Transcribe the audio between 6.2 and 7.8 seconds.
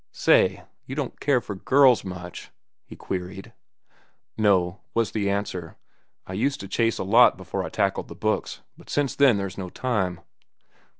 "I used to chase a lot before I